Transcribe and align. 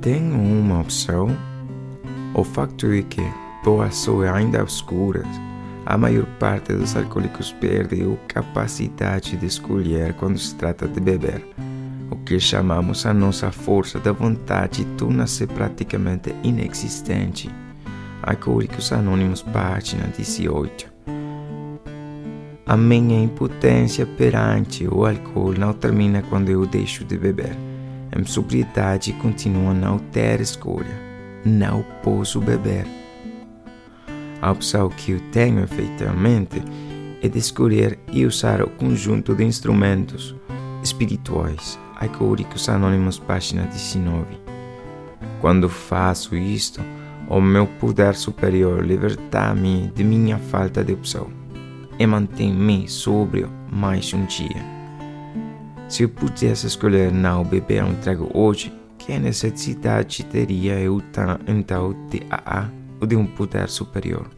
tenho 0.00 0.36
uma 0.36 0.80
opção. 0.80 1.36
O 2.34 2.44
facto 2.44 2.86
é 2.86 3.02
que, 3.02 3.22
por 3.64 3.82
ações 3.82 4.28
ainda 4.28 4.62
obscuras, 4.62 5.26
a 5.86 5.96
maior 5.96 6.26
parte 6.38 6.72
dos 6.72 6.94
alcoólicos 6.96 7.52
perde 7.52 8.02
a 8.02 8.32
capacidade 8.32 9.36
de 9.36 9.46
escolher 9.46 10.14
quando 10.14 10.38
se 10.38 10.54
trata 10.54 10.86
de 10.86 11.00
beber. 11.00 11.44
O 12.10 12.16
que 12.16 12.38
chamamos 12.38 13.06
a 13.06 13.14
nossa 13.14 13.50
força 13.50 13.98
da 13.98 14.12
vontade 14.12 14.84
torna-se 14.96 15.46
praticamente 15.46 16.34
inexistente. 16.42 17.50
Alcoólicos 18.22 18.92
Anônimos, 18.92 19.42
página 19.42 20.08
18. 20.16 20.92
A 22.66 22.76
minha 22.76 23.22
impotência 23.22 24.04
perante 24.04 24.86
o 24.86 25.06
álcool 25.06 25.54
não 25.58 25.72
termina 25.72 26.22
quando 26.22 26.50
eu 26.50 26.66
deixo 26.66 27.02
de 27.02 27.16
beber. 27.16 27.56
A 28.10 28.24
sobriedade 28.24 29.12
continua 29.14 29.74
não 29.74 29.98
ter 29.98 30.40
escolha. 30.40 31.08
Não 31.44 31.84
posso 32.02 32.40
beber. 32.40 32.86
A 34.40 34.50
opção 34.50 34.88
que 34.88 35.12
eu 35.12 35.20
tenho 35.30 35.62
efetivamente 35.62 36.62
é 37.22 37.28
de 37.28 37.38
escolher 37.38 37.98
e 38.12 38.24
usar 38.24 38.62
o 38.62 38.70
conjunto 38.70 39.34
de 39.34 39.44
instrumentos 39.44 40.34
espirituais. 40.82 41.78
Alcoólicos 41.96 42.68
Anônimos, 42.68 43.18
página 43.18 43.64
19. 43.64 44.24
Quando 45.40 45.68
faço 45.68 46.36
isto, 46.36 46.80
o 47.28 47.40
meu 47.40 47.66
poder 47.66 48.14
superior 48.14 48.84
liberta-me 48.84 49.92
de 49.94 50.04
minha 50.04 50.38
falta 50.38 50.82
de 50.82 50.92
opção 50.92 51.28
e 51.98 52.06
mantém-me 52.06 52.88
sóbrio 52.88 53.50
mais 53.70 54.14
um 54.14 54.24
dia. 54.26 54.77
Se 55.88 56.02
eu 56.02 56.08
pudesse 56.10 56.66
escolher 56.66 57.10
não 57.10 57.42
beber 57.42 57.82
um 57.82 57.94
trago 57.94 58.30
hoje, 58.34 58.70
que 58.98 59.18
necessidade 59.18 60.22
teria 60.24 60.78
eu 60.78 61.00
então 61.46 61.94
de 62.10 62.22
AA 62.30 62.70
ou 63.00 63.06
de 63.06 63.16
um 63.16 63.26
poder 63.26 63.70
superior? 63.70 64.28